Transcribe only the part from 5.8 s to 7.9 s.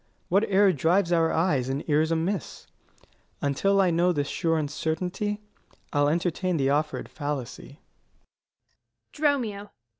I'll entertain the offer'd fallacy.